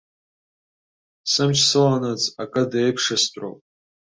Сымч 1.31 1.57
сыланаҵ 1.69 2.23
акы 2.41 2.63
деиԥшыстәроуп. 2.71 3.59